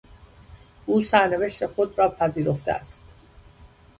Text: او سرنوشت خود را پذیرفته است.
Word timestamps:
او 0.85 1.01
سرنوشت 1.01 1.65
خود 1.65 1.99
را 1.99 2.09
پذیرفته 2.09 2.71
است. 2.71 3.15